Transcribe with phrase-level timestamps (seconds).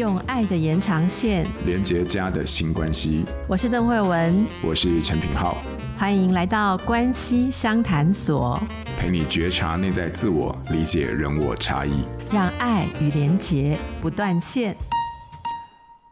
[0.00, 3.22] 用爱的延长线连接家的新关系。
[3.46, 5.58] 我是邓慧文，我是陈品浩，
[5.94, 8.58] 欢迎来到关系相谈所，
[8.98, 14.74] 陪你觉察内在自我，理解人我差异，让爱与连结不断线。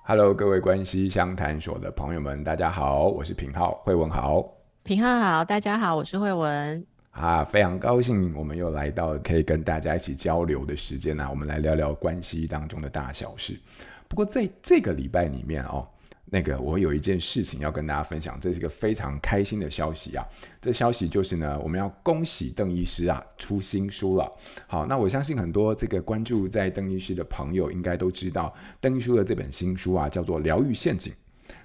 [0.05, 4.45] Hello，各位关系相谈所的朋友们，大家好，我是品浩，慧文好，
[4.83, 6.85] 品浩好，大家好，我是慧文。
[7.19, 11.31] 啊，非常高兴，我们又来到可以跟大家一起交流的时间呢、啊。
[11.31, 13.59] 我们来聊聊关系当中的大小事。
[14.07, 15.85] 不过在这个礼拜里面哦，
[16.27, 20.25] 那个我有一件事情要跟大家分享，这是一个非常开心的消息啊。
[20.61, 24.33] 这消息就是呢，我们要恭喜邓医师啊出新书了。
[24.69, 31.13] 好，那我相信很多这个关注在邓医师的朋友应该都知道，邓医师的这本新书啊叫做《疗愈陷阱》，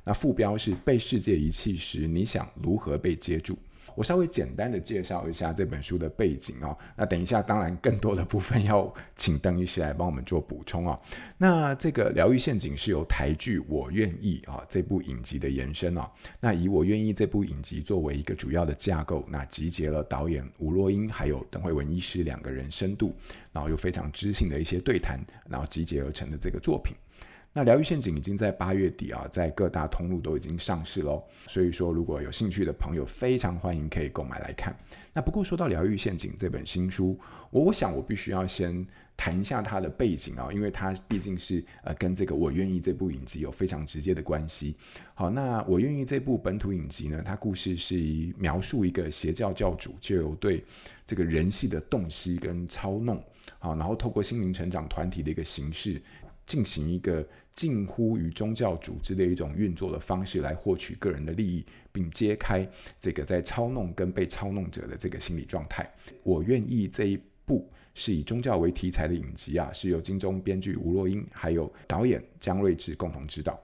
[0.03, 3.55] 那副标是“被世界遗弃时，你想如何被接住”。
[3.95, 6.77] 我稍微简单的介绍一下这本书的背景哦。
[6.95, 10.99] 那等一下，当然更多的部分要请邓医师来帮我们做补充哦。
[11.37, 16.09] 那这个疗愈陷阱是由台剧《我愿意》啊这部影集的延伸哦。
[16.39, 23.15] 那以《我愿意》这部影集作为一个主要的架构，那集结了导演吴若英还有邓惠文医师两个人深度，
[23.51, 26.95] 然后又非常知性的一些对谈，然后集结而成的这个作品。
[27.55, 31.23] 那疗愈陷阱已经在八月底啊，在各大通路都已经上市喽。
[31.47, 34.75] 所以说，如果有兴趣的朋友，非常欢迎可以购买来看。
[35.13, 37.15] 那不过说到疗愈陷阱这本新书，
[37.51, 38.83] 我我想我必须要先
[39.15, 44.75] 谈一下它的背景啊，因为它毕竟是呃跟这个我愿意这部影集有非常直接的关系。
[45.13, 50.65] 好，那我愿意这部本土影集呢，它故事是以描述一个邪教教主就有对
[51.05, 53.23] 这个人系的洞悉跟操弄，
[53.59, 56.01] 好，然后透过心灵成长团体的一个形式。
[56.45, 62.67] 进行一个近乎于宗教组织的一种运作的方式来获取个人的利益，并揭开
[62.99, 65.89] 这个在操弄跟被操弄者的这个心理状态。
[66.23, 73.59] 我愿意这一部是以宗教为题材的影集啊，是由金钟编剧吴若英还有导演江睿智共同指导。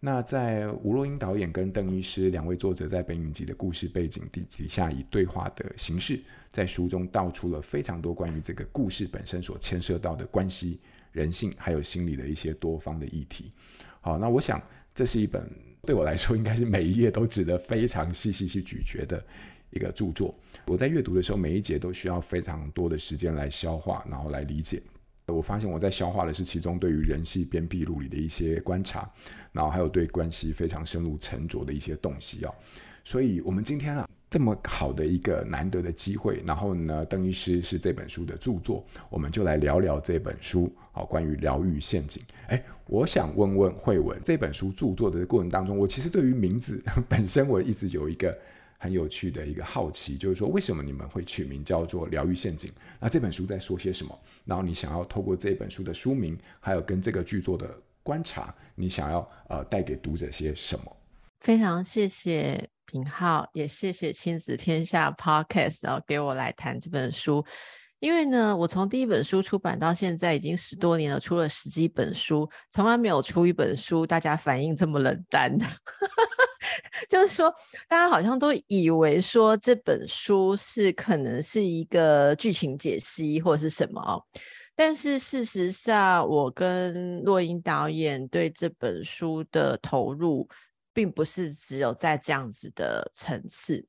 [0.00, 10.78] 那在吴若英导演跟邓医师两位作者在本影集的故事背景底底下，以对话的形式，在书中道出了非常多关于这个故事本身所牵涉到的关系。
[11.14, 13.52] 人性还有心理的一些多方的议题，
[14.00, 14.60] 好，那我想
[14.92, 15.48] 这是一本
[15.82, 19.24] 对我来说应该是每一页都值得非常细细去咀嚼的
[19.70, 20.34] 一个著作。
[20.66, 24.82] 我在阅读的时候，每一节都需要非常多的时间来消化，然后来理解。
[25.26, 29.08] 我发现我在消化的是其中对于人系边壁录里的一些观察，
[29.52, 32.52] 然后还有对关系非常深入沉着的一些洞悉啊。
[33.04, 34.08] 所以，我们今天啊。
[34.34, 42.20] 这么好的一个难得的机会，然后呢，邓医师是这本书的著作，我们就来聊聊这本书，好，关于疗愈陷阱。
[42.48, 48.36] 哎，我想问问慧文，这本书著作的过程当中，我其实对于名字 本身我一直有一个
[48.76, 52.68] 很有趣的一个好奇，就是说为什么你们会取名叫做疗愈陷阱？
[52.98, 54.18] 那这本书在说些什么？
[54.44, 60.96] 然后你想要透过这本书的书名，还有跟这个剧作的观察，你想要呃带给读者些什么？
[61.38, 62.73] 非常谢谢。
[62.94, 67.44] 品浩，也谢谢亲子天下 Podcast 然后给我来谈这本书，
[67.98, 75.66] 因为呢，我从第一本书出版到现在已经十多年了，出了十几本书，从来没有出一本书大家反应这么冷淡的，
[77.10, 77.52] 就是说
[77.88, 84.22] 大家好像都以为说这本书是可能是一个剧情解析或者是什么哦，
[84.76, 90.48] 但是事实上，我跟若英导演对这本书的投入。
[90.94, 93.84] 并不是只有在这样子的层次，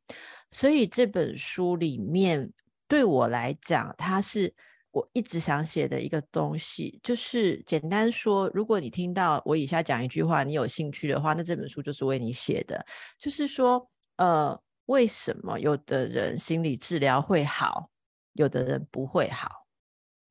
[0.49, 2.51] 所以这本书里面
[2.87, 4.53] 对我来讲，它是
[4.91, 6.99] 我一直想写的一个东西。
[7.03, 12.83] 就是简单说，如果你听到我以下讲一句话，你有兴趣的话，那这本书就是为你写的。
[13.19, 13.87] 就是说，
[14.17, 17.89] 呃，为什么有的人心理治疗会好，
[18.33, 19.64] 有的人不会好？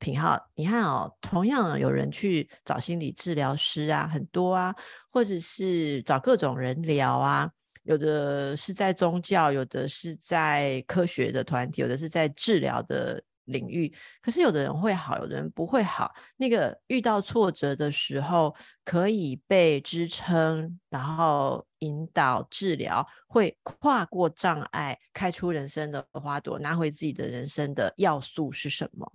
[0.05, 4.75] 品皓，你看哦，同样有人去找心理治疗师啊，很多啊，
[5.11, 7.51] 或者是找各种人聊啊，
[7.85, 13.91] 有的是在宗教，有的是在科学的团体，有的是在治疗的领域。
[14.21, 16.13] 可是有的人会好，有的人不会好。
[16.37, 18.55] 那个遇到挫折的时候，
[18.85, 29.11] 可以被支撑，然后引导治疗，会跨过障碍，开出人生的花朵，拿回自己的人生的要素是什么？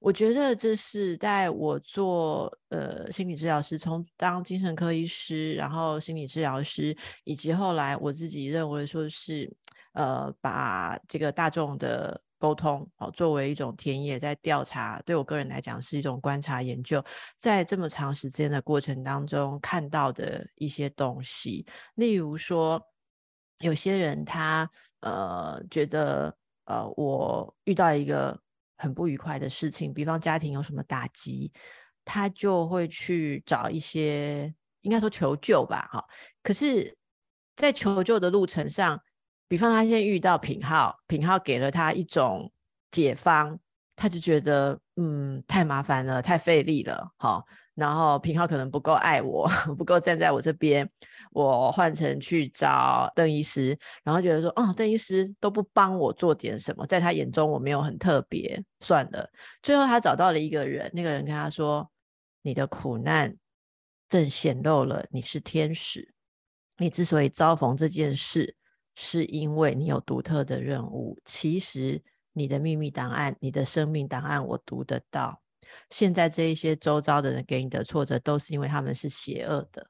[0.00, 9.50] 我觉得这是在我做呃心理治疗师，从当精神科医师，然后心理治疗师，以及后来我自己认为说是
[9.92, 17.04] 呃把这个大众的沟通哦作为一种田野在调查，对我个人来讲是一种观察研究，
[17.38, 22.80] 在这么长时间的过程当中看到的一些东西，例如说
[23.60, 24.70] 有些人他
[25.00, 26.34] 呃觉得
[26.64, 28.40] 呃我遇到一个。
[28.78, 31.52] 很不愉快的事情，比方家庭有什么打击，
[32.04, 36.02] 他就会去找一些，应该说求救吧，哈。
[36.42, 36.96] 可是，
[37.56, 38.98] 在求救的路程上，
[39.48, 42.50] 比方他现在遇到品浩，品浩给了他一种
[42.90, 43.58] 解方，
[44.00, 47.42] 他就觉得，嗯，太麻烦了，太费力了，哈。
[47.74, 50.88] 然后平浩可能不够爱我， 不够站在我这边，
[51.32, 59.28] 我换成去找邓医师，然后觉得说，哦，邓医师都不帮我做点什么，在他眼中我没有很特别，算了。
[59.62, 61.88] 最后他找到了一个人，那个人跟他说
[62.42, 63.36] ：“你的苦难
[64.08, 66.12] 正显露了你是天使，
[66.78, 68.56] 你之所以遭逢这件事，
[68.96, 71.16] 是因为你有独特的任务。
[71.24, 72.02] 其实
[72.38, 75.42] 你的秘密档案，你的生命档案，我读得到。”
[75.90, 79.86] 现在这一些周遭的人给你的挫折，都是因为他们是邪恶的，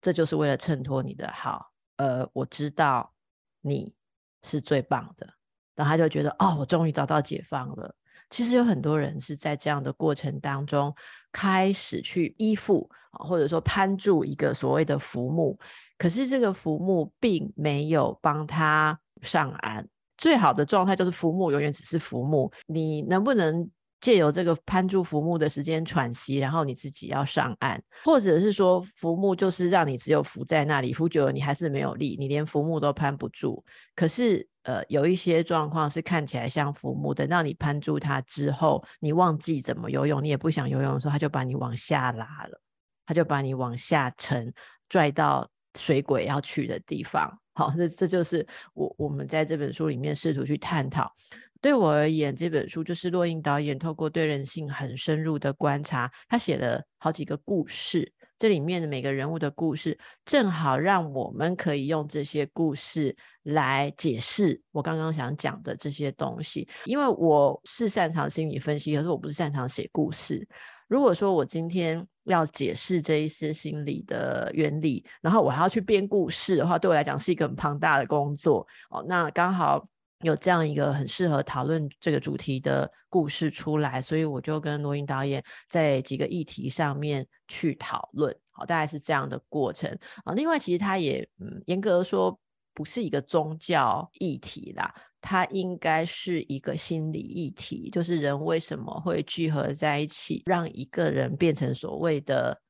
[0.00, 1.70] 这就是为了衬托你的好。
[1.96, 3.12] 呃，我知道
[3.60, 3.94] 你
[4.42, 5.26] 是最棒的，
[5.74, 7.94] 然后他就觉得，哦，我终于找到解放了。
[8.28, 10.94] 其实有很多人是在这样的过程当中
[11.30, 15.58] 开始去依附，或者说攀住一个所谓的浮木，
[15.98, 19.88] 可是这个浮木并没有帮他上岸。
[20.22, 23.68] 最好的状态就是浮木永远只是浮木，你能不能？
[24.02, 33.64] 借由这个攀住浮木的时间喘息，然后你自己要上岸，或者是说浮木就是让你只有浮在那里，浮久了你还是没有力，你连浮木都攀不住。
[33.94, 42.60] 可是呃，有一些状况是看起来像浮木，等到你攀住它之后，你忘记怎么游泳，你也不想游泳的时候，它就把你往下拉了，
[43.06, 44.52] 它就把你往下沉，
[44.88, 45.48] 拽到
[45.78, 47.30] 水鬼要去的地方。
[47.54, 51.12] 好，这这就是我我们在这本书里面试图去探讨。
[51.60, 63.14] 对我而言，这本书就是洛英导演透过对人性很深入的观察，他写了好几个故事，这里面的每个人物的故事，正好让我们可以用这些故事
[63.44, 66.66] 来解释我刚刚想讲的这些东西。
[66.86, 70.44] 因为我是擅长心理分析，可是我不是擅长写故事。
[70.92, 79.02] 如果说我今天要解释这一些心理的原理，然后我还要去编故事的话，对我来讲是一个很庞大的工作哦。
[79.08, 79.86] 那刚好。
[80.22, 89.90] 有这样一个很适合讨论这个主题的故事出来，所以我就跟骆映导演在几个议题上面去讨论，好，大概是这样的过程
[90.24, 90.32] 啊。
[90.34, 92.38] 另外，其实它也嗯，严格说
[92.72, 102.60] 不是一个宗教议题啦，它应该是一个心理议题，就是人为什么会聚合在一起，让一个人变成所谓的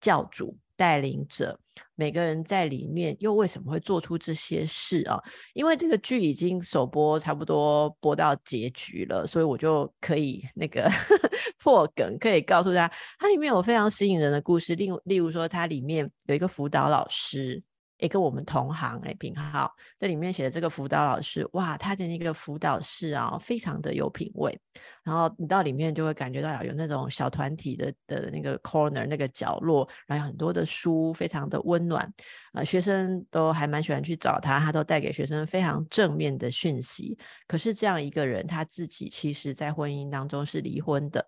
[0.00, 0.56] 教主。
[0.74, 1.56] 带领者，
[1.94, 5.16] 每个人在里面又为什么会做出这些事啊？
[5.54, 10.90] 因为这个剧已经首播差不多播到结局了，所以我就可以那个
[11.62, 14.74] 破梗，可以告诉大家，它里面有非常吸引人的故事。
[14.74, 17.62] 例例如说，它里面有一个辅导老师。
[18.02, 24.60] 也跟我们同行哎，品皓在里面写的这个辅导老师，哇，他的那个辅导室啊，非常的有品味。
[25.04, 32.12] 然后你到里面就会感觉到有那种小团体的的那个 corner 那个角落，然后有很多的书，非常的温暖。
[32.54, 37.16] 呃，学生都还蛮喜欢去找他，他都带给学生非常正面的讯息。
[37.46, 41.24] 可是这样一个人，他自己其实在婚姻当中是离婚的，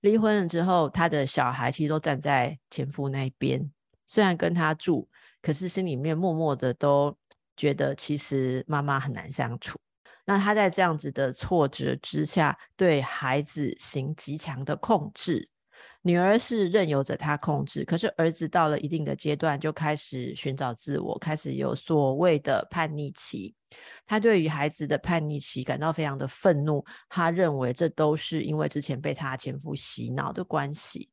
[0.00, 3.70] 离婚了之后，他的小孩其实都站在前夫那边，
[4.08, 5.08] 虽然跟他住。
[5.46, 7.16] 可是心里面默默的都
[7.56, 9.78] 觉得，其实妈妈很难相处。
[10.24, 15.48] 那他在这样子的挫折之下，对孩子行极强的控制。
[16.02, 23.54] 女儿是任由着他控制，可是儿子到了一定的阶段，就开始寻找自我，开始有所谓的叛逆期。
[24.04, 31.08] 他对于孩子的叛逆期感到非常的愤怒，他认为这都是因为之前被他前夫洗脑的关系。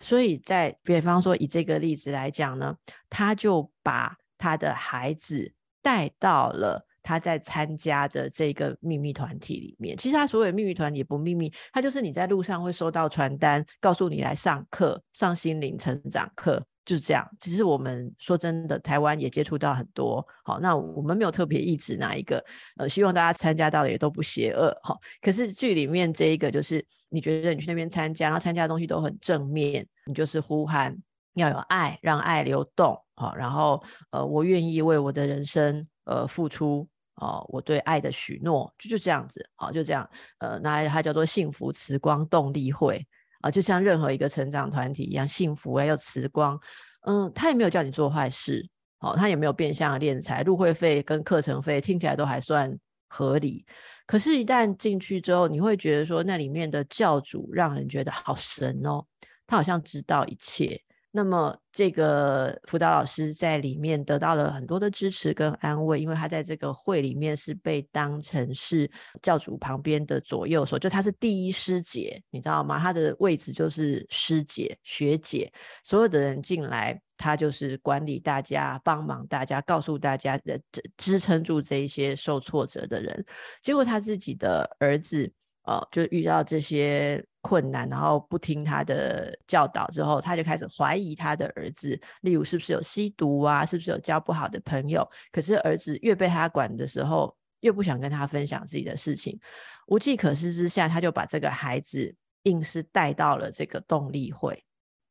[0.00, 2.76] 所以在比方说以这个例子来讲呢，
[3.08, 9.96] 他就把他的孩子带到了他在参加的这个秘密团体里面。
[9.96, 16.64] 其实他所有秘密团体也不秘密，他就是你在路上会收到传单，告诉你来上课，上心灵成长课。
[16.86, 20.26] 就是这样，其实我们说真的，台湾也接触到很多。
[20.44, 22.42] 好，那我们没有特别抑制哪一个，
[22.78, 24.74] 呃，希望大家参加到的也都不邪恶。
[24.82, 30.96] 好，可是剧里面这一个，就是你觉得你去那边参加，然后参加的东西都很正面，你就是呼喊
[31.34, 32.96] 要有爱，让爱流动。
[33.16, 36.88] 好，然后呃，我愿意为我的人生呃付出。
[37.16, 39.42] 哦，我对爱的许诺，就就这样子。
[39.54, 40.06] 好，就这样。
[40.36, 43.02] 呃，那它叫做幸福慈光动力会。
[43.50, 46.58] 就像任何一个成长团体一样，幸福啊，又慈光，
[47.06, 48.66] 嗯，他也没有叫你做坏事，
[49.00, 52.76] 哦，他也没有变相敛财，入会费跟课程费听起来都还算
[53.08, 53.64] 合理。
[54.06, 59.04] 可是，一旦进去之后，你会觉得说，那里面的教主让人觉得好神哦，
[59.46, 60.80] 他好像知道一切。
[61.16, 68.90] 那么这个辅导老师在里面得到了很多的支持跟安慰，因为他在这个会里面是被当成是
[69.22, 72.78] 教主旁边的左右手，就他是第一师姐，你知道吗？
[72.78, 75.50] 他的位置就是师姐、学姐，
[75.82, 83.24] 所有的人进来，他就是管理大家、帮忙大家、告诉大家的支支撑住这一些受挫折的人。
[83.62, 85.32] 结果他自己的儿子。
[85.66, 95.08] 呃，就遇到这些困难，然后不听他的教导之后，他就开始怀疑他的儿子，例如是不是有吸毒啊，是不是有交不好的朋友。
[95.30, 99.38] 可是儿子越被他管的时候，越不想跟他分享自己的事情。
[99.86, 102.12] 无计可施之下，他就把这个孩子
[102.42, 104.64] 硬是带到了这个动力会。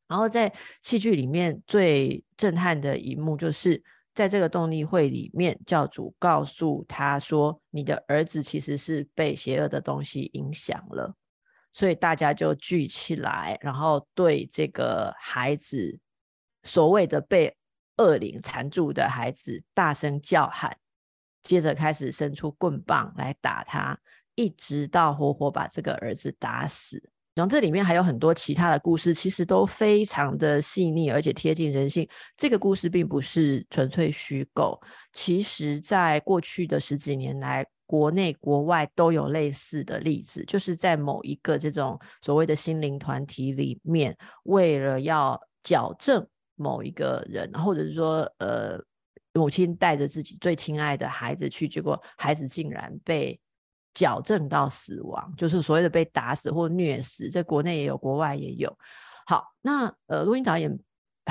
[0.06, 0.52] 然后在
[0.82, 3.82] 戏剧里面最震撼的一幕就是。
[4.16, 11.14] 在这个动力会里面，教主告诉他说：“你的儿子其实是被邪恶的东西影响了。”
[11.76, 15.98] 所以大家就聚起来，然后对这个孩子
[16.62, 17.54] 所谓的被
[17.98, 20.74] 恶灵缠住的孩子大声叫喊，
[21.42, 23.98] 接着开始伸出棍棒来打他，
[24.36, 27.10] 一直到活活把这个儿子打死。
[27.34, 32.08] 然后这里面还有很多其他的故事，其实都非常的细腻，而且贴近人性。
[32.38, 34.80] 这个故事并不是纯粹虚构，
[35.12, 46.26] 其实在过去的十几年来，国内国外都有类似的例子，就是在某一个这种所谓的心灵团体里面，为了要矫正
[46.56, 48.78] 某一个人，或者是说，呃，
[49.32, 53.40] 母亲带着自己最亲爱的孩子去，结果孩子竟然被。
[53.98, 58.70] 矫正到死亡，就是所谓的被打死或虐死，在国内也有，国外也有。
[59.24, 60.78] 好，那呃，录音导演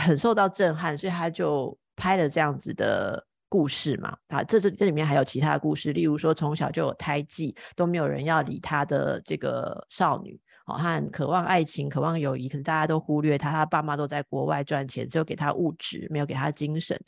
[0.01, 3.23] 很受到震撼，所以他就拍了这样子的
[3.55, 4.17] 故事嘛。
[4.27, 10.37] 啊，这这这里面还有其他的故事，例如说从小就有胎记，都没有人要理她的这个少女。
[10.65, 16.99] 哦，他很渴望爱情，渴望友谊，可是大家都忽略他，他爸妈都在国外赚钱，只有给他物质，没有给他精神。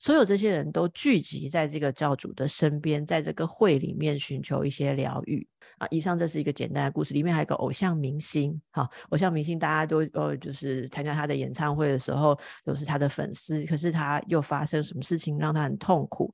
[0.00, 5.86] 所有这些人都聚集在这个教主的身边，在这个会里面寻求一些疗愈啊。
[5.90, 16.32] 以上这是一个简单的故事，里面还有个偶像明星，哈，偶像明星大家都呃，就是参加他的演唱会的时候都是他的粉丝，可是他又发生什么事情让他很痛苦？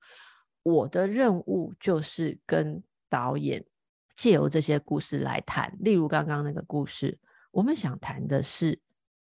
[0.63, 2.81] 我的任务就是跟
[3.11, 3.65] 导演。
[4.19, 7.17] 借由这些故事来谈，例如刚刚那个故事，
[7.53, 8.81] 我们想谈的是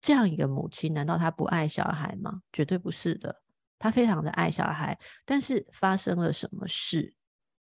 [0.00, 2.40] 这样一个母亲，难道她不爱小孩吗？
[2.50, 3.42] 绝对不是的，
[3.78, 7.14] 她非常的爱小孩，但是发生了什么事？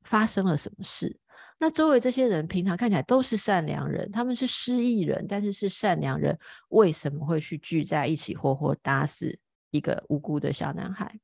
[0.04, 1.14] 发生了什么事？
[1.58, 6.38] 那周围这些人平常看起来都是善良人，他们是失忆人，但是是善良人，
[6.70, 9.38] 为什么会去聚在一起，活活打死
[9.70, 11.20] 一个无辜的小男孩？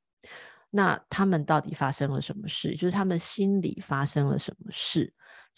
[0.69, 2.77] 那他们到底发生了什么事？
[2.77, 5.11] 就是他们心里发生了什么事？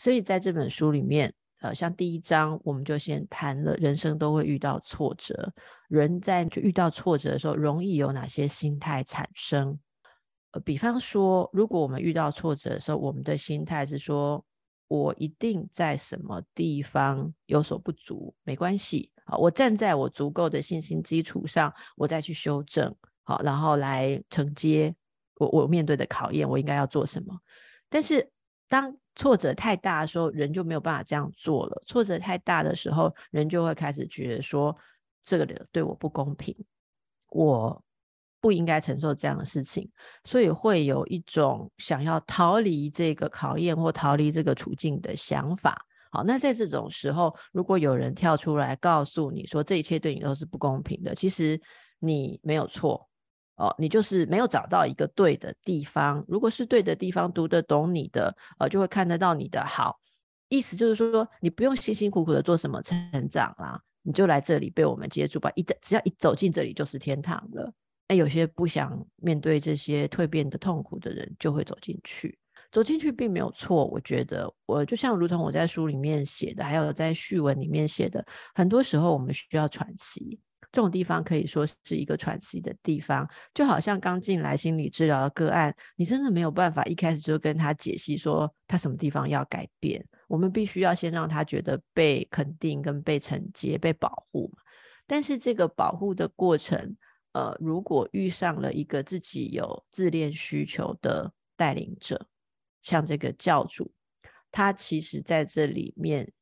[0.03, 5.55] 所以在这本书里面，呃，像第一章，我们就先谈了人生都会遇到挫折，
[5.87, 9.79] 人在就遇到挫折的时候，容易有哪些心态产生？
[10.51, 14.45] 呃，比方说，如果我们遇到挫折的时候，我们的心态是说，
[14.89, 22.93] 我一定在什么地方有所不足，没关系，好，我站在我足够的信心基础上，我再去修正，
[23.23, 24.93] 好，然后来承接
[25.37, 27.39] 我我面对的考验，我应该要做什么？
[27.89, 28.29] 但是
[28.69, 31.83] 当挫折太大的时候，人就没有办法这样做了。
[31.87, 34.77] 挫折太大的时候，人就会开始觉得说，
[35.23, 36.57] 这个对我不公平，
[37.29, 37.83] 我
[38.41, 39.89] 不应该承受这样的事情，
[40.25, 45.85] 所以会有一种想要逃离这个考验或逃离这个处境的想法。
[46.11, 51.61] 好，那在这种时候，如果有人跳出来告诉你说，这一切对你都是不公平的，其实
[52.01, 53.09] 你没有错。
[53.57, 56.25] 哦，你就是没有找到一个对的地方。
[56.27, 59.99] 如果是对的地方，读得懂你的，呃，就会看得到你的好。
[60.49, 65.51] 意思就是说，你不用辛辛苦苦的做什么成长啦，你就来这里被我们接住吧。
[65.55, 67.73] 一只要一走进这里，就是天堂了。
[68.09, 72.39] 那有些不想面对这些蜕变的痛苦的人，就会走进去。
[72.71, 80.41] 走进去并没有错，我觉得，我就像如同我在书里面写的，还有在序文里面写的，很多时候我们需要喘息。
[80.73, 90.03] 这种地方可以说是一个喘息的地方，就好像刚进来心理治疗的个案，你真的没有办法一开始就跟他解析说他什么地方要改变。
[90.27, 94.51] 我们必须要先让他觉得被肯定、跟被承接、被保护。
[95.07, 96.97] 但是这个保护的过程，
[97.33, 102.27] 呃，如果遇上了一个自己有自恋需求的带领者，
[102.81, 103.93] 像这个教主，
[104.51, 106.33] 他其实在这里面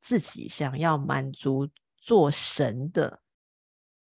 [0.00, 3.21] 自己想要满足做神的。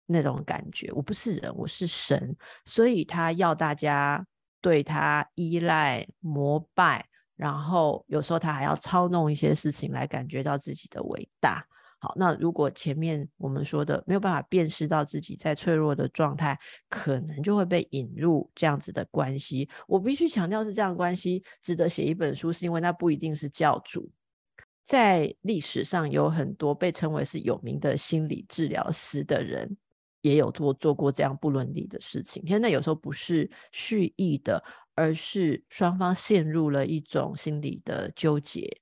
[0.06, 4.26] 那种感觉，我不是人，我是神，所以他要大家
[4.62, 7.06] 对他依赖、膜拜，
[7.36, 11.66] 然后有时候他还要操弄一些事情来感觉到自己的伟大。
[12.00, 19.70] 好，那如果前面我们说的没有办法辨识到自己在脆弱的状态，可能就会被引入这样子的关系。
[19.88, 24.12] 我必须强调是这样的关系值得写一本书，是因为那不一定是教主。
[24.84, 29.78] 在历史上有很多被称为是有名的心理治疗师的人，
[30.24, 32.44] 也有做做过这样不伦理的事情。
[32.48, 34.64] 现在有时候不是蓄意的，
[34.96, 38.76] 而是双方陷入了一种心理的纠结。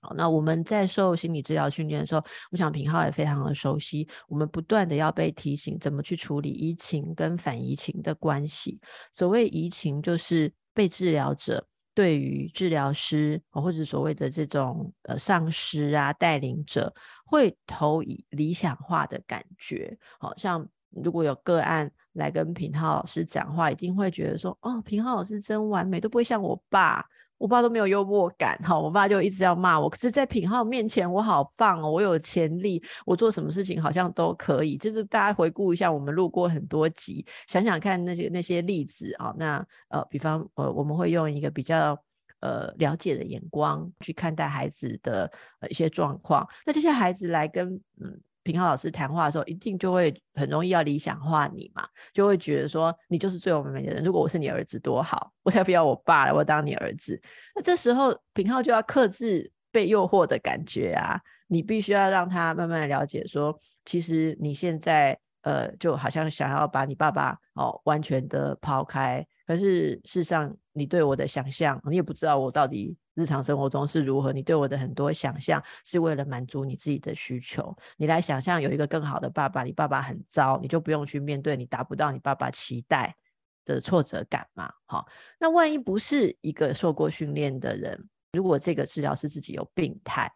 [0.00, 4.08] 好，那我们在受心理治疗训练的时候，我想平浩也非常的熟悉。
[4.28, 8.80] 我们不断的要被提醒怎么去处理移情跟反移情的关系。
[9.12, 11.64] 所谓移情，就是被治疗者。
[11.94, 16.94] 对于治疗师或者所谓的这种呃上师啊带领者，
[17.26, 19.98] 会投以理想化的感觉。
[20.20, 27.04] 好像如果有个案来跟品浩老师讲话，一定会觉得说：“哦，品浩老师真完美，都不会像我爸，
[27.36, 29.88] 我爸都没有幽默感。”哈，我爸就一直要骂我。
[29.88, 34.76] 可是，在品浩面前，我好棒哦，我有潜力，我做什么事情好像都可以。
[34.76, 39.34] 就是大家回顾一下，我们录过很多集，想想看那些那些例子啊。
[39.38, 41.98] 那呃，比方呃，我们会用一个比较。
[42.40, 45.28] 呃，了解的眼光去看待孩子的
[45.58, 46.48] 呃一些状况。
[46.64, 48.16] 那这些孩子来跟嗯
[48.48, 54.02] 品浩老师谈话的时候，一定就会很容易要理想化你嘛，就会觉得说你就是最完美的人。
[54.02, 57.20] 如果我是你儿子多好，我才不要我爸了，我当你儿子。
[57.54, 69.26] 那这时候品浩就要克制被诱惑的感觉啊，你必须要让他慢慢的了解说，其实你现在呃就好像想要把你爸爸哦完全的抛开。
[69.48, 74.30] 可是事实上，你对我的想象，你也不知道我到底日常生活中是如何。
[74.30, 77.74] 你对我的很多想象，是为了满足你自己的需求。
[77.96, 83.16] 你来想象有一个更好的爸爸，你爸爸很糟，你就不用去面对你达不到你爸爸期待
[83.64, 84.70] 的挫折感嘛。
[84.84, 85.08] 好，
[85.40, 90.30] 那万一不是一个受过训练的人，如果这个治疗师自己有病态，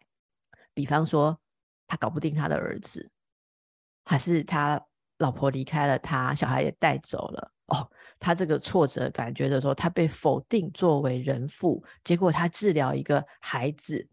[0.73, 1.39] 比方说
[1.85, 3.11] 他搞不定他的儿子，
[4.05, 4.83] 还是他
[5.19, 7.51] 老婆离开了他，小孩也带走了。
[7.73, 7.89] 哦，
[8.19, 14.07] 他这个挫折感觉的时候，他被否定作为人父，结果他治疗一个孩子，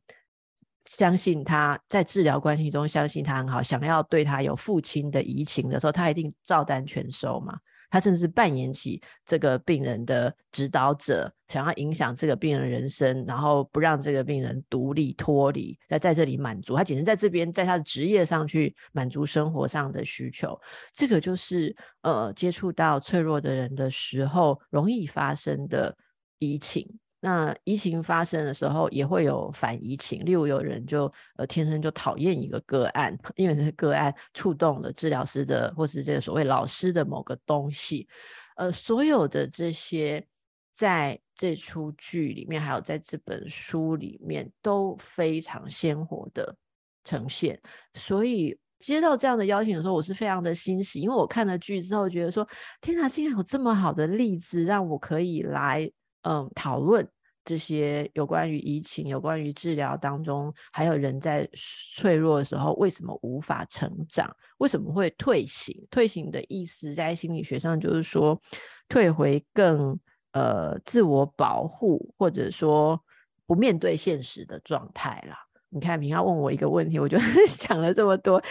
[0.85, 7.59] 相信他在治疗关系中相信他很好，想要对他有父亲的移情的时候，他一定照单全收嘛。
[7.91, 20.59] 他甚至扮演起这个病人的指导者，想要影响这个病人人生，然后不让这个病人独立脱离，在在这里满足他，简直在这边在他的职业上去满足生活上的需求。
[20.95, 25.97] 这个就是呃，接触到脆弱的人的时候容易发生的
[26.39, 26.89] 移情。
[27.23, 30.25] 那疫情发生的时候，也会有反疫情。
[30.25, 38.09] 例如，有人就呃天生就讨厌一个个案， 因为这个个案触动了治疗师的，或是这个所谓老师的某个东西。
[38.57, 40.27] 呃，所有的这些
[40.73, 46.57] 在这出剧里面，还有在这本书里面，都非常鲜活的
[47.05, 47.61] 呈现。
[47.93, 52.49] 所以接到这样的邀请的时候，我是非常的欣喜，因为我看了剧之后，觉得说
[52.81, 55.91] 天哪，竟然有这么好的例子，让我可以来。
[56.23, 57.09] 嗯，讨论
[57.45, 61.49] 这些有关于疫情、有关于治疗当中，还有人在
[61.93, 65.75] 脆弱的时候为什么无法成长，为什么会退行？
[65.91, 68.41] 退行的意思在心理学上就是说
[68.89, 69.99] 退回更
[70.33, 73.01] 呃自我保护，或者说
[73.47, 75.37] 不面对现实的状态啦。
[75.71, 77.17] 你看，品皓问我一个问题，我就
[77.49, 78.43] 想了这么多。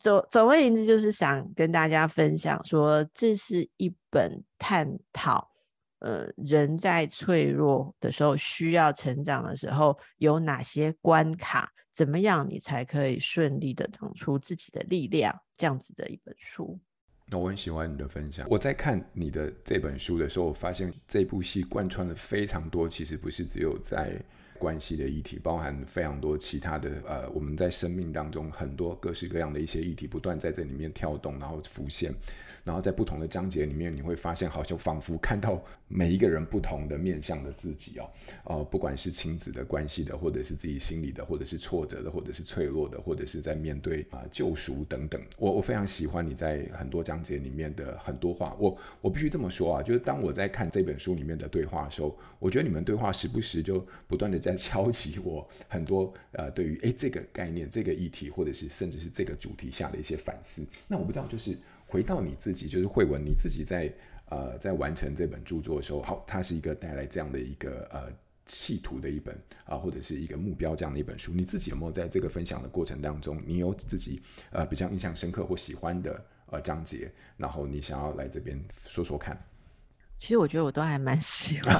[0.00, 5.51] 总总而言之，就是想跟大家分享说，这是一本探讨。
[6.02, 11.72] 呃，人在脆弱的时候，需要成长的时候，有哪些关卡？
[11.92, 15.32] 怎么样你才可以顺利的长出自己的力量？
[15.56, 16.76] 这样子的一本书。
[17.30, 18.46] 那我很喜欢你的分享。
[18.50, 24.20] 我在看你的这本书的时候，我发现这部戏贯穿了非常多，其实不是只有在
[24.58, 32.12] 关系的议题，包含非常多其他的呃，我们在生命当中很多各式各样的一些议题，不断在这里面跳动，然后浮现。
[32.64, 38.10] 然后在不同的章节里面，你会发现，好像仿佛看到每一个人不同的面向的自己哦，
[38.44, 45.20] 呃，不管是亲子的关系的，或者是自己心里的，或者是挫折的，或者是脆弱的，或者是在面对啊、救赎等等。
[45.38, 48.56] 我我非常喜欢你在很多章节里面的很多话。
[48.58, 60.64] 我我必须这么说啊，就是当我在看这本书里面的对话的时候，我觉得你们对话时不时就不断的在敲击我很多呃对于诶这个概念、这个议题，或者是甚至是这个主题下的一些反思。
[60.86, 61.58] 那我不知道就是。
[61.92, 63.92] 回到你自己，就是慧文，你自己在
[64.30, 68.10] 呃在完成这本著作的时候，好，它是一个带来这样的一个呃
[68.46, 71.32] 企图的一本啊、呃，或者是一个目标这样的一本书。
[71.34, 79.38] 你自己有没有在这个分享的过程当中，你有自己呃比较印象深刻或喜欢的呃章节，然后你想要来这边说说看？
[80.18, 81.78] 其实我觉得我都还蛮喜欢。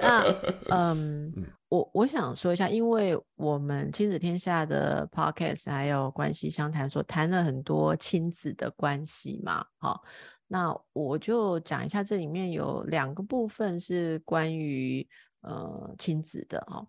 [0.00, 0.24] 那
[0.70, 1.30] 嗯，
[1.72, 10.02] 我我想说一下，因为我们亲子天下的 podcast 还有关系相谈所谈了很多亲子的关系嘛，好，
[10.48, 15.08] 那我就讲一下，这里面有两个部分是关于
[15.40, 16.86] 呃亲子的哈，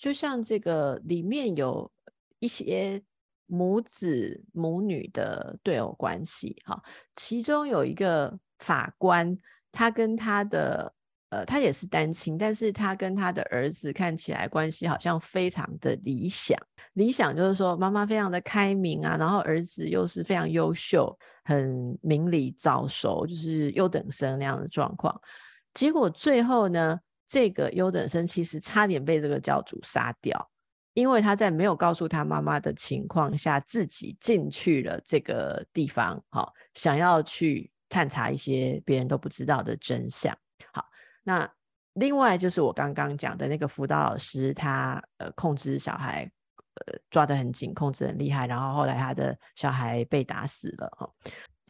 [0.00, 1.92] 就像这个里面有
[2.38, 3.02] 一些
[3.44, 6.82] 母子母女的对偶关系，哈，
[7.14, 9.36] 其中有一个法官，
[9.70, 10.94] 他跟他的。
[11.30, 16.58] 呃，他也是单亲，但是他跟他的儿子看起来关系好像非常的理想。
[16.94, 25.20] 理想就是说，妈妈非常的开明啊，然后儿子又是非常优秀，很明理早熟，就是优等生那样的状况。
[25.74, 30.50] 结果最后呢，这个优等生其实差点被这个教主杀掉，
[30.94, 40.36] 因为他在没有告诉他妈妈的情况下，自己进去了这个地方，好，想要去探查一些别人都不知道的真相。
[41.28, 41.46] 那
[41.92, 46.24] 另外就是我刚刚讲的那个辅导老师，他呃控制小孩，
[46.86, 51.06] 呃抓得很紧，控制很厉害，然后后来他的小孩被打死了哈。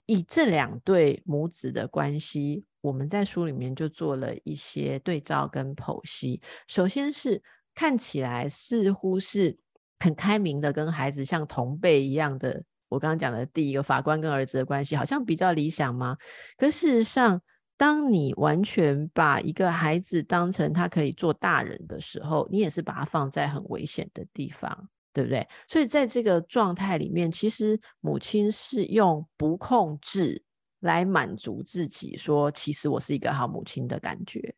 [0.06, 6.40] 以这两对母子的关系，我们在书里面就做了一些对照跟剖析。
[6.68, 7.42] 首先是
[7.74, 9.58] 看起来似乎是
[9.98, 12.62] 很开明的，跟孩子像同辈一样的。
[12.88, 16.16] 我刚刚讲的第一个法官跟儿子的关系，好像比较理想吗？
[16.56, 17.42] 可事实上。
[17.78, 25.48] 当你完全把一个孩子当成他可以做大人的时候，你也是把他放在很危险的地方，对不对？
[25.68, 30.42] 所以在这个状态里面，其实母亲是用不控制
[30.80, 34.54] 来满足自己，说其实我是一个好母亲的感觉。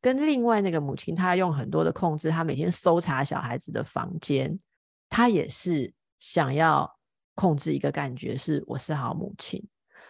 [0.00, 4.58] 跟另外那个母亲，她用很多的控制，她每天搜查小孩子的房间，
[5.10, 6.90] 她也是想要
[7.34, 9.62] 控制一个感觉，是我是好母亲。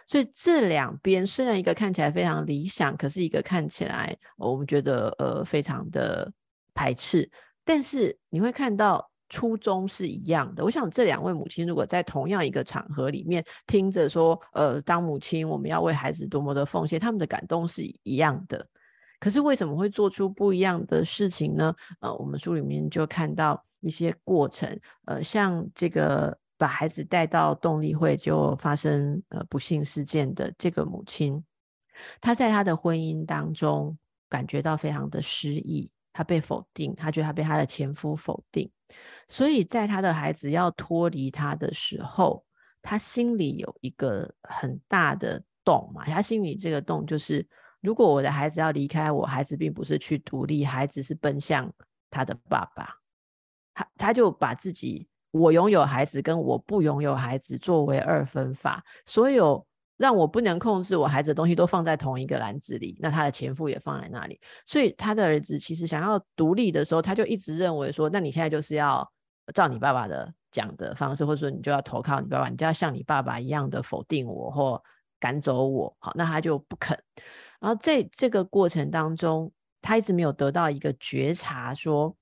[0.07, 6.31] 所以这两边虽然一个看起来非常理想，可是一个看起来我们觉得呃非常的
[6.73, 7.29] 排斥，
[7.63, 10.63] 但是你会看到初衷是一样的。
[10.63, 18.67] 我想这两位母亲如果在同样一个场合里面听着说，呃，当母亲我们要为孩子多么的奉献，他们的感动是一样的。
[19.19, 21.73] 可是为什么会做出不一样的事情呢？
[22.01, 26.37] 呃，我们书里面就看到一些过程，呃，像这个。
[26.63, 31.43] 把孩子带到动力会就发生呃不幸事件的这个母亲，
[32.21, 33.97] 她在她的婚姻当中
[34.29, 38.71] 感觉到非常的失意，她被否定，她觉得她被她的前夫否定，
[39.27, 42.45] 所以在她的孩子要脱离她的时候，
[42.81, 47.45] 她心里有一个很大的洞嘛，她心里这个洞就是，
[47.81, 51.69] 如果我的孩子要离开我，孩子并不是去独立，孩子是奔向
[52.09, 52.95] 他的爸爸，
[53.73, 55.09] 他他就把自己。
[55.33, 59.65] 我拥有孩子跟我不拥有孩子作为二分法，所有
[59.97, 69.11] 让我不能控制我孩子的东西都放在同一个篮子里，那他的前夫也放在那里，所以他的儿子其实想要独立的时候，他就一直认为说，那你现在就是要
[69.55, 74.79] 照你爸爸的讲的方式，或者说你就要投靠你爸爸，你就要像你爸爸一样的否定我或
[75.19, 76.95] 赶走我，好，那他就不肯。
[77.59, 82.15] 然后在这个过程当中，他一直没有得到一个觉察，说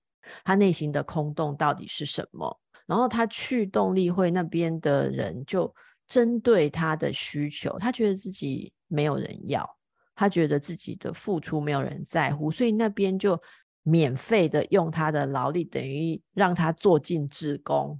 [0.45, 2.61] 他内心的空洞到底是什么。
[2.92, 5.74] 然后他去动力会那边的人就
[6.10, 9.66] 针对他的需求，他觉得自己没有人要，
[10.14, 13.42] 他觉得自己的付出没有人在乎，所以那边就
[13.84, 17.98] 免费的用他的劳力，等于让他做尽职工。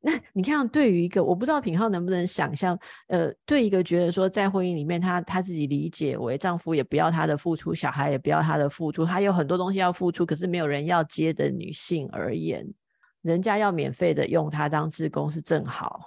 [0.00, 12.64] 那你看，对于一个我不知道品浩能不能想象，呃，对一个觉得说在婚姻里面他他自己理解为丈夫也不要他的付出，小孩也不要他的付出，他有很多东西要付出，可是没有人要接的女性而言。
[13.28, 16.00] 人家要免费的用他当志工是正好，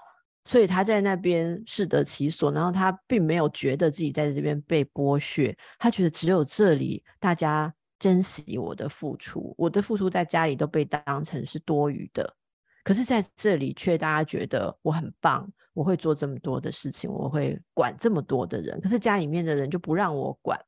[0.45, 12.35] 所以他在那边适得其所，然后他并没有觉得自己在这边被剥削，他觉得只有这里大家珍惜我的付出，我的付出在家里都被当成是多余的，
[12.83, 20.59] 可是在这里却大家觉得我很棒，我会做这么多的事情，我会管这么多的人，可是家里面的人就不让我管，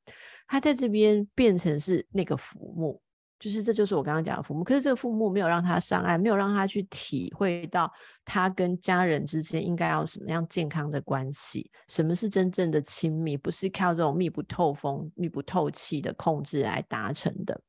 [0.47, 3.01] 他在这边变成是那个浮木。
[3.43, 7.91] 就是，这就是我刚刚讲的父母，可是这个父母没有让他上岸，没有让他去体会到
[8.23, 17.60] 他跟家人之间应该要什么样健康的关系，什么是真正的亲密，不是靠这种密不透风、密不透气的控制来达成的。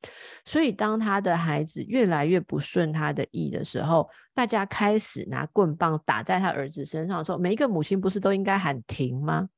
[0.44, 9.48] 所以，当他的孩子越来越不顺他的意的时候，大家开始拿棍棒打在他儿子身上的时候，每一个母亲不是都应该喊停吗？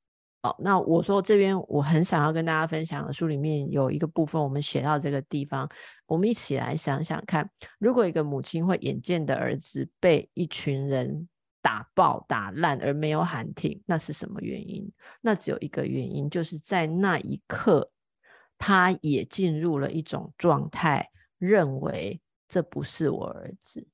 [0.59, 5.69] 那我说这边我很想要跟大家分享的书里面有一个部分，我们写到这个地方，
[6.07, 11.29] 我们一起来想想看，如果一个母亲会眼见的儿子被一群人
[11.63, 14.91] 打爆打烂而没有喊停，那是什么原因？
[15.21, 17.91] 那只有一个原因，就是在那一刻，
[18.59, 23.89] 他也进入了一种状态，认为这不是我儿子，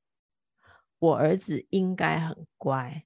[0.99, 3.05] 我儿子应该很乖，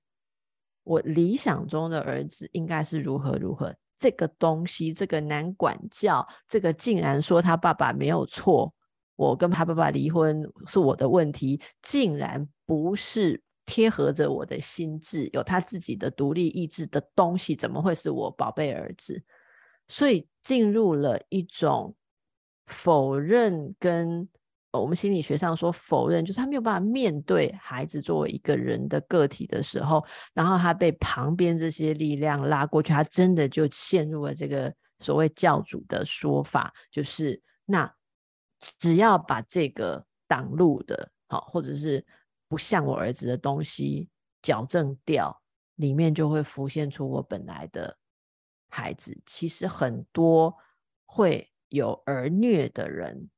[0.86, 3.74] 我理想中的儿子应该是如何如何。
[3.96, 8.72] 这个东西，这个难管教，这个竟然说他爸爸没有错，
[9.16, 19.20] 我跟他爸爸离婚是我的问题，竟然不是贴合着我的心智，有他自己的独立意志的东西，怎么会是我宝贝儿子？
[19.88, 21.96] 所以进入了一种
[22.66, 24.28] 否认跟。
[24.80, 37.92] 我们心理学上说否认，就是他没有办法面对孩子作为一个人的个体的时候，然后他被旁边这些力量拉过去，他真的就陷入了这个所谓教主的说法，就是那
[38.58, 42.04] 只要把这个挡路的，好，或者是
[42.48, 44.08] 不像我儿子的东西
[44.42, 45.40] 矫正掉，
[45.76, 47.96] 里面就会浮现出我本来的
[48.68, 49.16] 孩子。
[49.26, 50.56] 其实很多
[51.04, 53.28] 会有儿虐的人。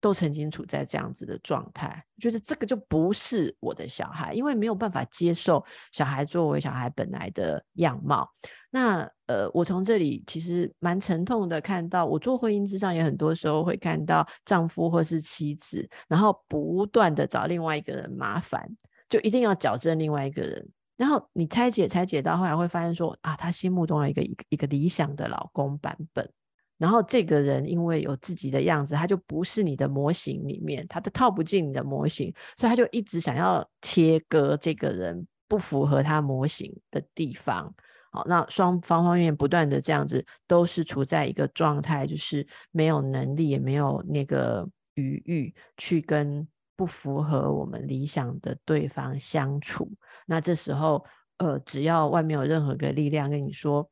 [0.00, 8.28] 都曾经处在这样子的状态，觉得这个就不是我的小孩，因为没有办法接受小孩作为小孩本来的样貌。
[8.70, 18.68] 那呃，我从这里其实蛮沉痛的看到，我做婚姻咨商也很多时候会看到丈夫或是妻子，然后不断的找另外一个人麻烦，
[19.08, 20.68] 就一定要矫正另外一个人。
[20.96, 26.30] 然后你拆解拆解到后来会发现说啊，他心目中的一个一个一个理想的老公版本。
[26.78, 37.74] 然后这个人因为有自己的样子，他就不是你的模型里面，他都套不进你的模型，所以他就一直想要切割这个人不符合他模型的地方。
[38.10, 49.90] 好，那双方方面不断的这样子，都是处在一个状态，就是没有能力，也没有那个余裕去跟不符合我们理想的对方相处。
[50.26, 51.02] 那这时候，
[51.38, 53.88] 呃，只要外面有任何个力量跟你说。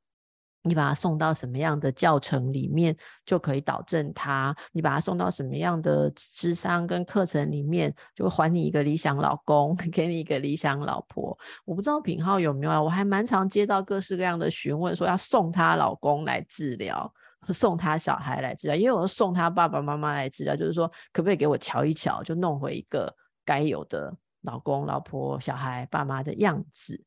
[0.66, 2.96] 你把他送到什么样的教程里面，
[3.27, 11.38] 就可以导正他；你把他送到什么样的智商跟课程里面，就会还你一个理想老公， 给你一个理想老婆。
[11.66, 12.83] 我不知道品皓有没有啊？
[12.83, 17.12] 我还蛮常接到各式各样的询问，说要送她老公来治疗，
[17.48, 24.11] 送她小孩来治疗，因为我送她爸爸妈妈来治疗，就是说可不可以给我瞧一瞧，就弄回一个该有的
[24.45, 27.05] 老公、老婆、小孩、爸妈的样子。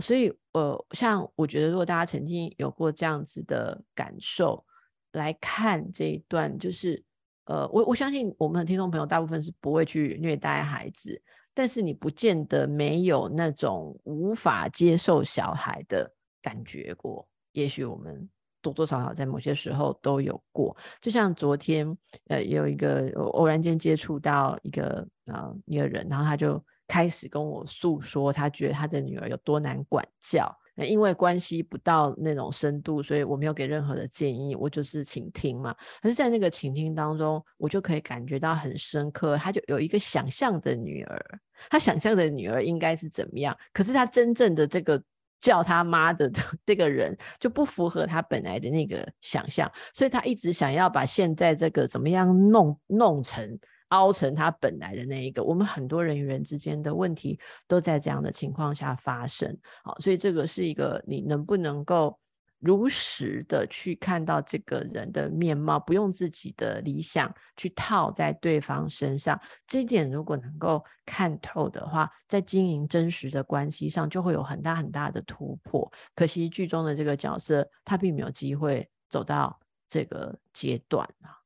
[0.00, 4.64] 所以，呃，像我觉得，如果大家曾经有过这样子的感受，
[5.12, 7.02] 来看这一段，就是，
[7.46, 11.20] 呃，我我相信我们的听众朋友大部分是不会去虐待孩子，
[11.52, 16.08] 但是你不见得没有那种无法接受小孩的
[16.40, 17.28] 感觉过。
[17.50, 20.76] 也许我们多多少少在某些时候都有过。
[21.00, 21.96] 就像昨天，
[22.28, 26.62] 呃，有一个偶然间接触到一个啊一个人，然后他就。
[26.92, 30.52] 开始跟我诉说，他觉得他的女儿有多难管教。
[30.74, 35.72] 因为关系不到那种深度，所以我没有给任何的建议，我就是倾听嘛。
[36.02, 39.36] 可是，在那个倾听当中，我就可以感觉到很深刻。
[39.36, 43.56] 他就有一个想象的女儿，他想象的女儿应该是怎么样？
[43.72, 45.00] 可是他真正的这个
[45.40, 46.30] 叫他妈的
[46.64, 53.58] 这个人，就不符合他本来的那个想象，所以他一直想要把现在这个怎么样弄弄成。
[53.90, 59.52] 凹成他本来的那一个，我们很多人与人之间的问题都在这样的情况下发生。
[59.82, 62.16] 好，所以这个是一个你能不能够
[62.60, 69.40] 如实的去看到这个人的面貌，不用自己的理想去套在对方身上。
[69.66, 75.90] 这一点如果能够看透的话，在经营真实的关系上就会有很大很大的突破。
[76.14, 81.39] 可惜剧中的这个角色他并没有机会走到这个阶段啊。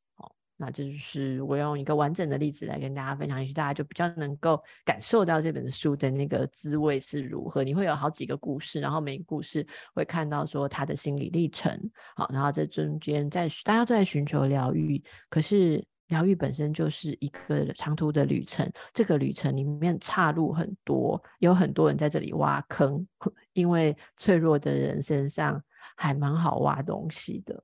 [0.64, 7.62] 那这就是我用一个完整的例子来跟大家分享，也许大家就比较能够感受到这本书的那个滋味是如何。
[7.62, 11.78] 你会有好几个故事，然后每个故事会看到说他的心理历程，
[12.16, 23.06] 好，然后在中间在大家都在寻求疗愈，可是疗愈本身就是一个长途的旅程，这个旅程里面岔路很多，有很多人在这里挖坑，
[23.52, 25.62] 因为脆弱的人身上
[25.94, 27.62] 还蛮好挖东西的。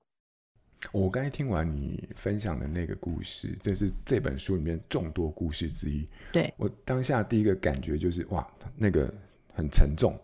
[0.92, 6.08] 我刚才听完你分享的那个故事，这是这本书里面众多故事之一。
[6.32, 9.12] 对，我当下第一个感觉就是哇，那个
[9.52, 10.18] 很沉重。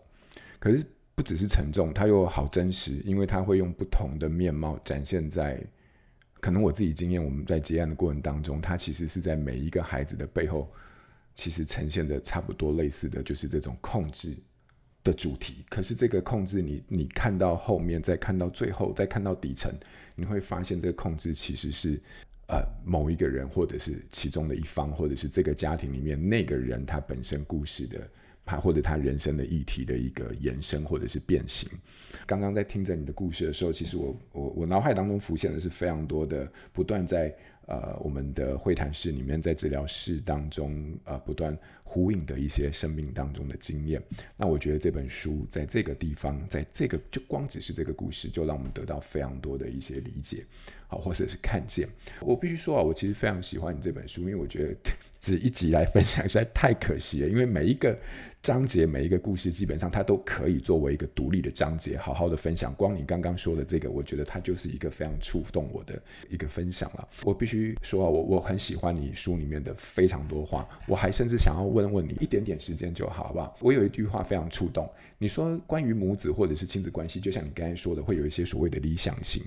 [0.59, 5.63] 可是不只是沉重，它又好真实，因为它会用不同的面貌展现在
[6.39, 10.71] 可能我自己经验，我们在结案的过程当中，它其实是在每一个孩子的背后，
[11.35, 14.35] 其实呈现着差不多类似的就是这种控制
[15.03, 15.63] 的主题。
[15.69, 19.71] 可是这个控制你，你你看到后面，再看到最后，再看到底层。
[20.17, 22.01] 你会发现，这个控制其实是，
[22.47, 28.09] 呃，某一个人，或者是其中的一方，或者是这个家庭里面那个人他本身故事的，
[28.43, 31.69] 他或者他人生的议题的一个延伸，或者是变形。
[32.25, 37.31] 刚刚在听着你的故事的时候，其实我我我脑海当中浮现的是非常多的不断在
[37.67, 41.55] 呃我们的会谈室里面，在治疗室当中呃不断
[41.87, 44.01] 呼应的一些生命当中的经验。
[44.35, 50.45] 那我觉得这本书在这个地方，在这个就光只是这个故事，就让我们得到非常多的一些理解，
[50.87, 51.87] 好或者是看见。
[52.19, 54.75] 我必须说啊，我其实非常喜欢你这本书，因为我觉得
[55.19, 57.97] 只一集来分享实在太可惜了，因为每一个。
[58.43, 62.73] 章节每一个故事，基本上它都可以作为一个独立的章节，好好的分享。
[62.75, 67.05] 光你刚刚说的这个，我觉得它就是一个非常触动我的一个分享了。
[67.25, 73.55] 我必须说啊，我我很喜欢你书里面的非常多话，我还甚至想要问问你一点点时间就好，好不好？
[73.61, 79.43] 我有一句话非常触动，你说关于母子或者是亲子关系，就像你刚才说的，会有一些所谓的理想型。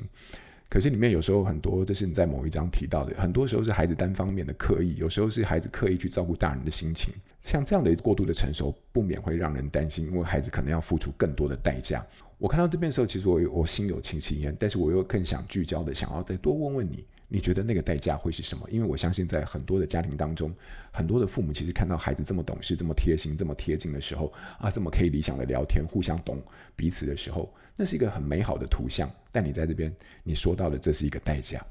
[0.69, 12.07] 可是里面有时候很多，这是你在某一章提到的，很多时候是孩子单方面的刻意，有时候是孩子刻意去照顾大人的心情，像这样的过度的成熟，不免会让人担心，因为孩子可能要付出更多的代价。
[12.39, 17.05] 我看到这边的时候，其实我我心有戚戚焉，但是我又更想聚焦的，想要再多问问你。
[17.33, 18.69] 你觉得那个代价会是什么？
[18.69, 20.53] 因为我相信，在很多的家庭当中，
[20.93, 26.43] 很多的父母其实看到孩子这么懂事、这么贴心、这么贴近的时候，啊，这么可以理想的聊天、互相懂
[26.75, 29.09] 彼此的时候，那是一个很美好的图像。
[29.31, 31.65] 但你在这边，你说到的这是一个代价。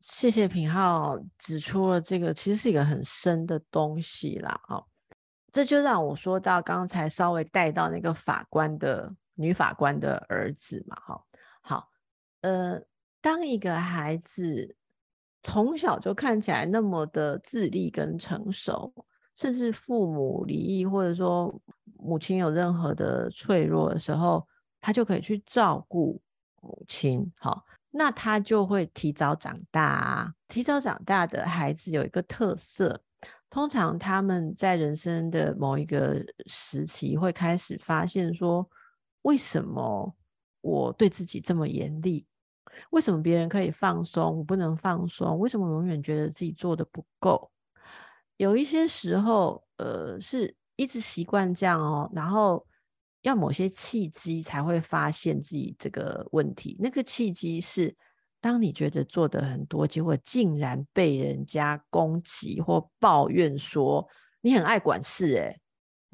[0.00, 4.58] 谢谢品浩指出了这个，其实是一个很深的东西啦。
[4.68, 4.82] 哦，
[5.52, 10.96] 这就让我说到刚才稍微带到那个法官的女法官的儿子嘛。
[11.04, 11.26] 好，
[11.60, 11.90] 好，
[12.40, 12.80] 呃，
[13.20, 14.74] 当一个孩子。
[15.42, 18.92] 从小就看起来那么的自立跟成熟，
[19.34, 21.52] 甚至父母离异或者说
[21.98, 24.46] 母亲有任何的脆弱的时候，
[24.80, 26.20] 他就可以去照顾
[26.60, 27.28] 母亲。
[27.38, 30.32] 好，那他就会提早长大啊。
[30.48, 33.02] 提早长大的孩子有一个特色，
[33.50, 38.68] 通常他们在人生的某一个时期会开始发现说，
[39.22, 40.14] 为什么
[40.60, 42.26] 我对自己这么严厉？
[42.90, 45.38] 为什么别人可以放松，我不能放松？
[45.38, 47.50] 为什么永远觉得自己做的不够？
[48.36, 52.66] 有一些时候，呃，是一直习惯这样哦，然后
[53.22, 56.76] 要某些契机才会发现自己这个问题。
[56.80, 57.94] 那个契机是，
[58.40, 64.06] 当你觉得做的很多，结果竟然被人家攻击或抱怨说
[64.40, 65.61] 你很爱管事，诶。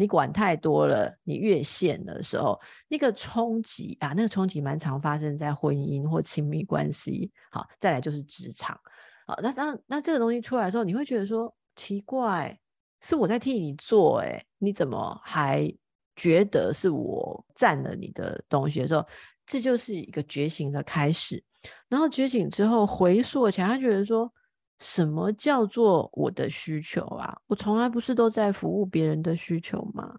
[0.00, 2.56] 你管太多了，你越线的时候，
[2.86, 7.32] 那个冲击啊，那个冲击蛮常发生在婚姻或亲密关系。
[7.50, 8.78] 好，再来就是职场。
[9.26, 12.56] 好，那当那这个东西出来的时候，你会觉得说奇怪，
[13.00, 15.68] 是我在替你做，欸，诶，你怎么还
[16.14, 19.04] 觉得是我占了你的东西的时候，
[19.44, 21.42] 这就是一个觉醒的开始。
[21.88, 24.32] 然后觉醒之后回溯起来，他觉得说。
[24.80, 27.36] 什么叫做我的需求啊？
[27.46, 30.16] 我从来不是都在服务别人的需求吗？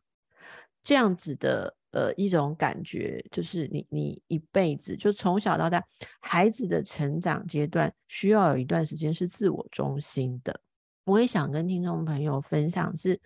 [0.84, 5.84] 这样子的呃一种感觉，就是你你一辈子就从小到大，
[6.20, 10.60] 孩子的成长阶段需要有一段时间是自我中心的。
[11.06, 13.20] 我也想跟听众朋友分享是，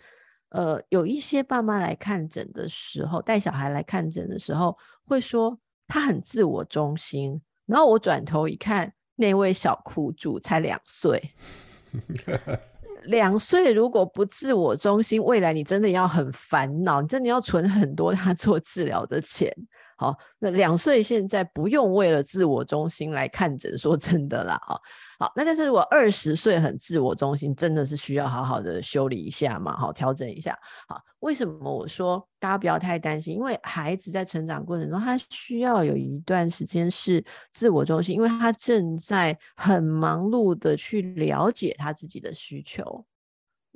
[0.49, 8.93] 呃，有一些爸妈来看诊的时候，带小孩来看诊的时候，会说他很自我中心，然后我转头一看。
[9.15, 11.33] 那位小苦主才两岁，
[13.03, 19.53] 两岁如果不自我中心，未来你真的要很烦恼，你真的要存很多他做治疗的钱。
[20.03, 24.75] 好，那两岁现在不用为了自我中心来看诊，说真的啦，啊，
[25.17, 30.59] 好，那但是如果二十岁很自我中心，真的是需要好好的修理一下嘛，好，调整一下。
[30.89, 33.33] 好，为什么我说大家不要太担心？
[33.33, 43.05] 因为孩子在成长过程中，他需要有一段时间是自我中心，因为他正在很忙碌的去了解他自己的需求，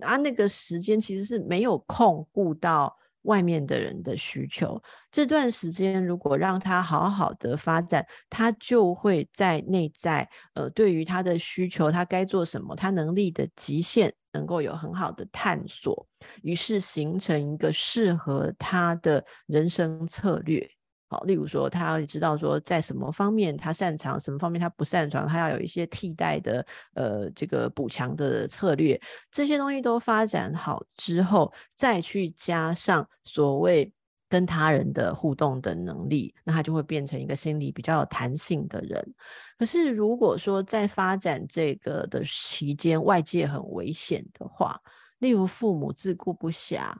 [0.01, 2.93] 啊，那个时间其实是没有空顾到。
[3.27, 16.07] 外面的人的需求，这段时间如果让他好好的发展，他就会在内在，呃，对于他的需求，他该做什么，他能力的极限，能够有很好的探索，
[16.41, 20.69] 于是形成一个适合他的人生策略。
[21.09, 26.65] 好，例如说，他要知道说，在什么方面他擅长，什么方面他不擅长，他要有一些替代的，
[26.95, 28.99] 呃，这个补强的策略。
[29.31, 33.89] 这些东西都发展好之后，再去加上所谓
[34.27, 39.13] 跟他人的互动的能力，那他就会变成一个心理比较有弹性的人。
[39.57, 44.77] 可是，如果说在发展这个的期间，外界很危险的话，
[45.19, 46.93] 例如父母自顾不暇，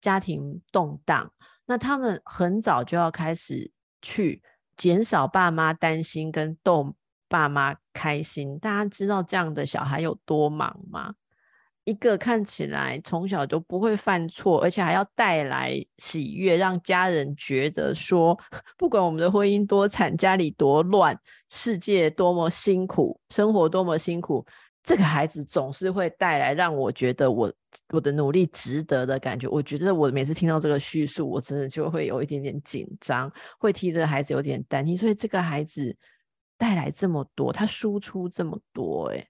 [0.00, 1.30] 家庭动荡。
[1.70, 3.70] 那他们很早就要开始
[4.02, 4.42] 去
[4.76, 6.96] 减少爸妈担心跟逗
[7.28, 8.58] 爸妈开心。
[8.58, 11.14] 大家知道这样的小孩有多忙吗？
[11.84, 18.36] 一个看起来从小就不会犯错，而且还要带来喜悦，让家人觉得说，
[18.76, 21.16] 不管我们的婚姻多惨，家里多乱，
[21.50, 24.44] 世界多么辛苦，生活多么辛苦，
[24.82, 27.52] 这个孩子总是会带来让我觉得我
[27.92, 29.46] 我的努力值得的感觉。
[29.48, 34.96] 我觉得我每次听到这个叙述，我真的就会有一点点紧张，会替这个孩子有点担心。
[34.96, 35.94] 所以这个孩子
[36.56, 39.28] 带来这么多，他输出这么多，诶，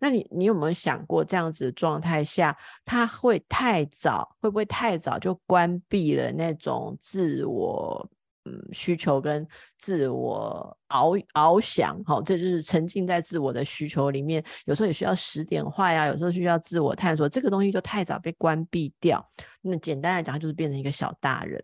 [0.00, 8.10] 那你你有没有想过，这样子的状态下，他会太早，会不会太早就关闭了那种自我？
[8.46, 9.44] 嗯，需求跟
[9.76, 14.40] 自我翱翱翔，好，这就是沉浸在自我的需求里面。
[14.66, 17.28] 有时候也需要十点化呀，有时候需要自我探索。
[17.28, 19.28] 这个东西就太早被关闭掉。
[19.60, 21.60] 那简单来讲，他就是变成一个小大人。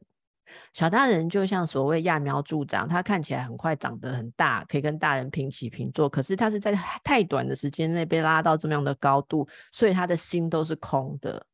[0.75, 6.09] 小大人就像所谓揠苗助长，他看起来很快长得很大，可以跟大人平起平坐。
[6.09, 11.47] 可是他是在太短的时间内被拉到这么样的高度，所以他的心都是空的。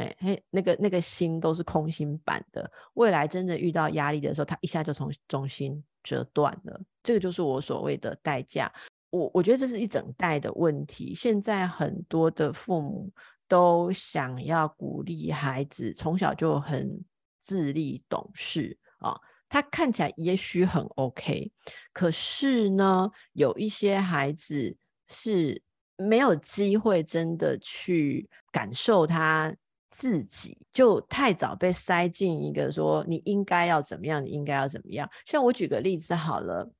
[0.00, 2.70] 嘿，嘿，那个那个心都是空心版的。
[2.94, 6.80] 未来真的遇到压力的时候，他一下就从中心折断了。
[7.02, 8.72] 这个就是我所谓的代价。
[9.10, 11.14] 我我觉得这是一整代的问题。
[11.14, 13.12] 现在很多的父母
[13.46, 17.04] 都想要鼓励孩子从小就很
[17.42, 19.14] 自立懂事啊。
[19.50, 21.52] 他看起来也许很 OK，
[21.92, 24.74] 可是呢，有一些孩子
[25.08, 25.60] 是
[25.96, 29.54] 没有机会真的去感受他。
[29.90, 35.08] 自己就太早被塞进一个说你应该要怎么样，你应该要怎么样。
[35.26, 36.70] 像我举个例子好了，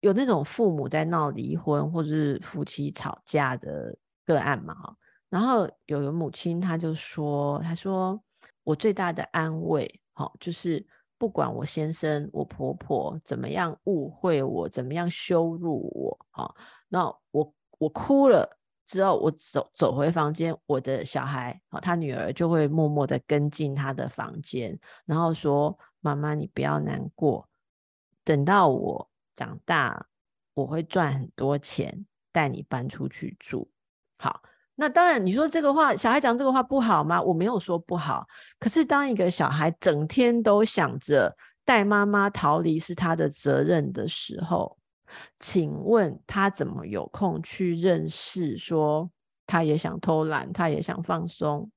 [0.00, 3.96] 有那种父母在闹离婚或者是夫妻吵架的
[4.26, 4.74] 个案嘛，
[5.30, 8.20] 然后有个母亲她就说，她说
[8.64, 10.84] 我最大的安慰，好，就是
[11.16, 16.54] 不管我先生、我婆婆怎么样误会我，怎么样羞辱我，好，
[16.88, 18.57] 那我我哭了。
[18.88, 27.46] 之后我走走回房间，我的小孩啊，他女儿就会默默的跟进他的房间，然后说：“妈妈，你不要难过，
[28.24, 30.06] 等到我长大，
[30.54, 33.70] 我会赚很多钱，带你搬出去住。”
[34.16, 34.40] 好，
[34.74, 37.20] 那当然你说这个话，小孩讲这个话不好吗？
[37.20, 38.26] 我没有说不好，
[38.58, 44.78] 可是当一个小孩整天都想着带妈妈逃离是他的责任的时候，
[45.38, 48.56] 请问他怎么有空去认识？
[48.56, 49.10] 说
[49.46, 51.70] 他也想偷懒，他也想放松，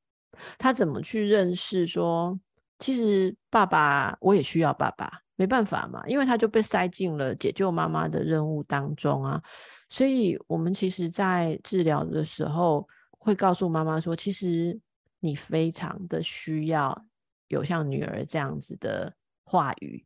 [0.58, 1.86] 他怎么去认识？
[1.86, 2.40] 说
[2.80, 9.42] 其实爸爸我也需要爸爸，没办法嘛，因为他就被塞进了解救妈妈的任务当中啊。
[9.90, 12.88] 所以我们其实，在治疗的时候，
[13.20, 14.80] 会告诉妈妈说，其实
[15.20, 17.06] 你非常的需要
[17.50, 19.14] 有像女儿这样子的
[19.44, 20.06] 话语。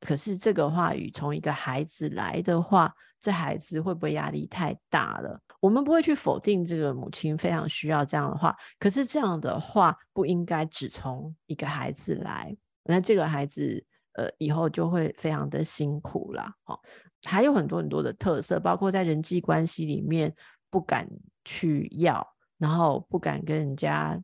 [0.00, 5.40] 可是这个话语从一个孩子来的话，这孩子会不会压力太大了？
[5.60, 16.48] 我们不会去否定这个母亲非常需要这样的话，可是这样的话不应该只从一个孩子来，那这个孩子呃以后就会非常的辛苦了。
[16.66, 16.78] 哦，
[17.24, 20.32] 还有很多很多的特色，包括在人际关系里面
[20.70, 21.08] 不敢
[21.44, 22.24] 去要，
[22.56, 24.16] 然后不敢跟人家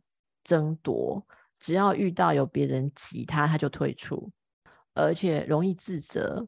[0.45, 1.27] 争夺，
[1.59, 4.31] 只要遇到有别人挤他，他就退出。
[4.95, 6.47] 而且容易自责，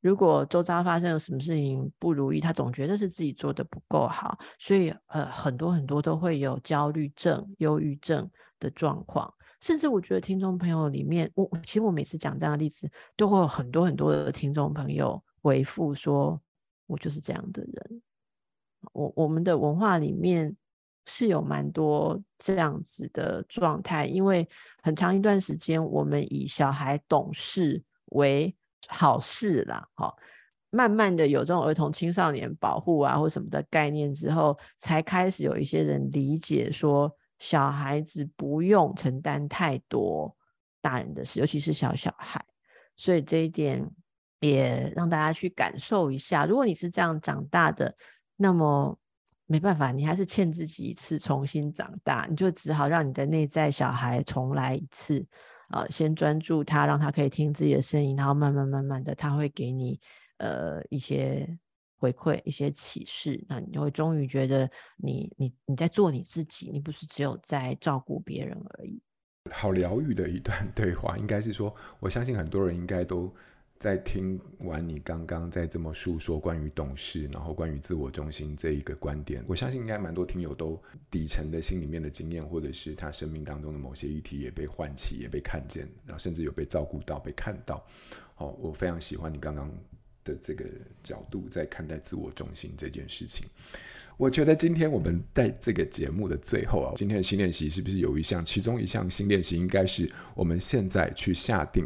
[0.00, 9.32] 如果周遭发生了什么事情不如意，他总觉得是自己做的不够好，所以呃很多很多都会有焦虑症、忧郁症的状况。
[9.60, 16.40] 甚至我觉得听众朋友里面，我其实我每次讲这样的例子，都会有很多很多的听众朋友回复说，
[16.86, 18.02] 我就是这样的人。
[18.92, 20.56] 我我们的文化里面。
[21.04, 24.48] 是有蛮多这样子的状态，因为
[24.82, 28.54] 很长一段时间，我们以小孩懂事为
[28.86, 30.16] 好事啦，好，
[30.70, 40.32] 慢慢的有这种儿童青少年保护啊或什么的概念之后，才开始有一些人理解说，小孩子不用承担太多
[40.80, 42.44] 大人的事，尤其是小小孩，
[42.96, 43.84] 所以这一点
[44.38, 47.96] 也让大家去感受一下，如果你是这样长大的，
[48.36, 48.96] 那么。
[49.46, 55.24] 没办法，你还是欠自己一次重新长大，你就只好让你的内在小孩重来一次，
[55.70, 60.00] 呃，先专注他，让他可以听自己的声音，然后慢慢慢慢的，他会给你
[60.38, 61.46] 呃一些
[61.98, 69.02] 回馈，一些启示，那你会终于觉得你你你在做你自己，你不是只有在照顾别人而已。
[69.50, 73.34] 好疗愈的一段 对话，应该是说，我相信很多人应该都。
[73.82, 80.80] 在听完你刚刚在这么述说关于懂事，然后关于自我中心这一个观点，我相信应该蛮多听友都
[81.10, 87.84] 底层的心里面的经验，或者是他生命当中的某些议题也被唤起，也被看见，然后甚至有被照顾到、被看到。
[88.36, 89.68] 好，我非常喜欢你刚刚
[90.22, 90.64] 的这个
[91.02, 93.48] 角度在看待自我中心这件事情。
[94.16, 98.46] 我觉得今天我们在这个节目的最后啊，今天的新练习是不是有一项？
[98.46, 101.84] 其中一项新练习应该是我们现在去下定。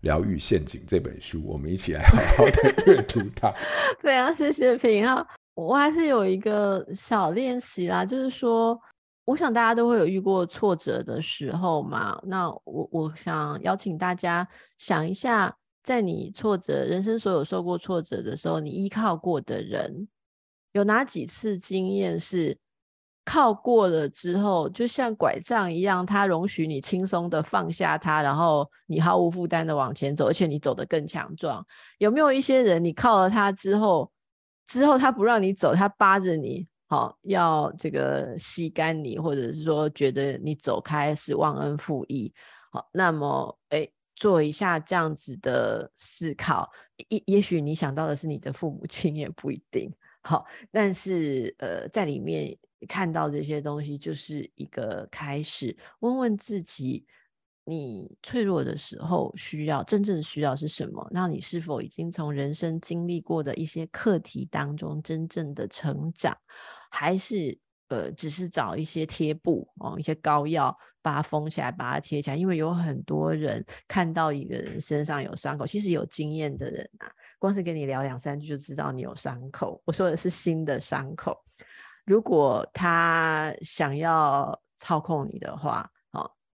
[0.00, 3.52] 疗愈陷阱这本书，我们一起来好好的阅读它。
[4.00, 5.26] 非常谢谢品皓。
[5.54, 8.80] 我还是有一个小练习啦，就是说，
[9.24, 12.16] 我想大家都会有遇过挫折的时候嘛。
[12.22, 14.46] 那我我想邀请大家
[14.78, 20.06] 想一下，在你挫折人生所有受过挫折的时候，你依靠过的人
[20.72, 22.56] 有哪几次经验是
[23.28, 31.62] 靠过了之后，就像拐杖一样，它容许你轻松的放下它，然后你毫无负担的往前走，而且你走得更强壮。
[31.98, 34.10] 有没有一些人，你靠了他之后？
[34.66, 42.32] 之后他不让你走，他扒着你，好、哦、要这个吸干你，或者是说觉得你走开是忘恩负义，
[42.70, 46.68] 好、那么诶做一下这样子的思考，
[47.08, 49.90] 也也许你想到的是你的父母亲，也不一定，
[50.22, 52.56] 好、但是呃在里面
[52.88, 57.06] 看到这些东西就是一个开始，问问自己。
[57.70, 61.06] 你脆弱的时候，需要真正需要是什么？
[61.10, 66.34] 那你是否已经从人生经历过的一些课题当中真正的成长，
[66.90, 67.58] 还是
[67.88, 72.36] 呃，只是找一些贴布哦，一些膏药把它封起来，把它贴起来？
[72.36, 79.80] 因为有很多人看到一个人身上有伤口，其实有经验的人啊，光是跟你聊两三句就知道你有伤口。
[79.84, 81.38] 我说的是新的伤口。
[82.04, 85.90] 如果他想要操控你的话。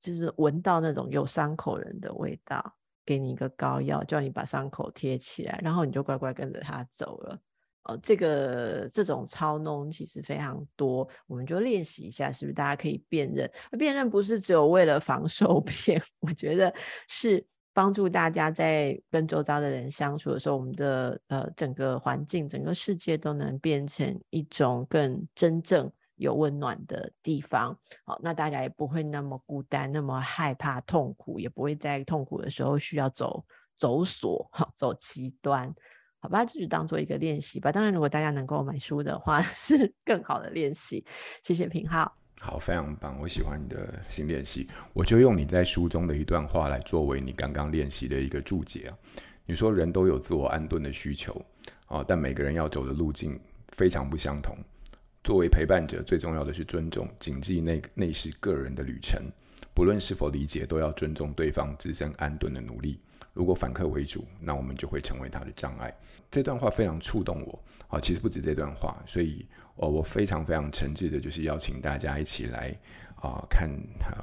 [0.03, 2.75] 就是闻到那种有伤口人的味道，
[3.05, 7.39] 给你一个膏药，叫你把伤口贴起来，然后你就乖乖跟着他走了。
[7.83, 13.47] 哦，这个这种操弄其实非常多，我们就练习一下，是不是大家可以辨认？
[13.77, 16.73] 辨认不是只有为了防 受骗，我觉得
[17.07, 25.91] 是帮助大家在跟周遭的人相处的时候，我们的呃整个环境、整个世界都能变成一种更真正。
[26.17, 33.43] 有温暖的地方，好，那大家也不会那么孤单，那么害怕痛苦，也不会在痛苦的时候需要走
[33.75, 35.73] 走锁，好，走极端，
[36.19, 37.71] 好吧，就当做一个练习吧。
[37.71, 41.03] 当然，如果大家能够买书的话， 是更好的练习。
[41.41, 44.67] 谢谢品浩，好，非常棒，我喜欢你的新练习。
[44.93, 48.97] 我就用你在书中的一段话来作为你刚刚练习的一个注解啊。
[49.45, 51.39] 你说人都有自我安顿的需求
[51.85, 53.39] 啊，但每个人要走的路径
[53.69, 54.57] 非常不相同。
[55.23, 59.21] 作为陪伴者，最重要的是尊重，谨记那那是个人的旅程，
[59.75, 62.99] 不论是否理解，都要尊重对方自身安顿的努力。
[63.33, 65.93] 如果反客为主，那我们就会成为他的障碍。
[66.29, 67.63] 这段话非常触动我。
[67.87, 72.77] 啊，其实不止这段话，所以，哦，我非常非常诚挚的，就是邀请大家一起来
[73.15, 73.69] 啊，看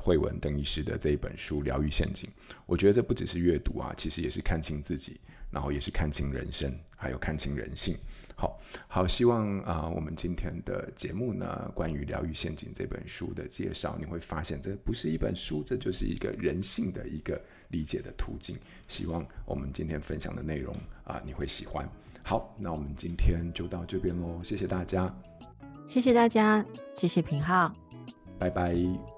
[0.01, 2.29] 慧文邓医师的这一本书《疗愈陷阱》。
[2.67, 7.97] 我觉得这不只是阅读啊，其实也是看清自己，然后也是看清人生，还有看清人性。
[8.41, 18.57] 好好，希望啊、呃，我们今天的节目呢，关于《疗愈陷阱》这本书的介绍，你会发现这不是一本书，这就是一个人性的一个理解的途径。
[18.86, 20.72] 希望我们今天分享的内容
[21.03, 21.84] 啊、呃，你会喜欢。
[22.22, 25.12] 好，那我们今天就到这边喽，谢谢大家，
[25.89, 26.64] 谢谢大家，
[26.95, 27.72] 谢谢平浩，
[28.39, 29.18] 拜拜。